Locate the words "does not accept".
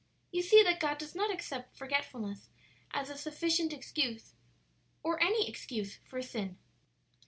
0.97-1.77